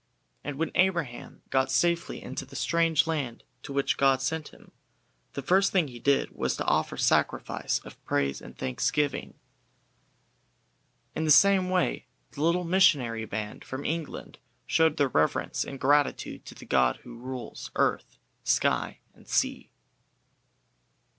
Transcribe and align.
And 0.43 0.57
when 0.57 0.71
Abraham 0.73 1.43
got 1.51 1.71
safely 1.71 2.23
into 2.23 2.43
the 2.43 2.55
strange 2.55 3.05
land 3.05 3.43
to 3.61 3.71
which 3.71 3.97
God 3.97 4.19
sent 4.19 4.47
him, 4.47 4.71
the 5.33 5.43
first 5.43 5.71
thing 5.71 5.89
he 5.89 5.99
did 5.99 6.31
was 6.31 6.57
to 6.57 6.65
offer 6.65 6.97
sacrifice 6.97 7.77
of 7.85 8.03
praise 8.03 8.41
and 8.41 8.57
thanksgiving. 8.57 9.35
In 11.13 11.23
the 11.23 11.29
same 11.29 11.69
way 11.69 12.07
the 12.31 12.41
little 12.41 12.63
missionary 12.63 13.25
band 13.25 13.63
from 13.63 13.85
England 13.85 14.39
showed 14.65 14.97
their 14.97 15.07
reverence 15.09 15.63
and 15.63 15.79
gratitude 15.79 16.45
to 16.47 16.55
the 16.55 16.65
God 16.65 17.01
who 17.03 17.19
rules 17.19 17.69
earth, 17.75 18.17
sky, 18.43 19.01
and 19.13 19.27
sea. 19.27 19.69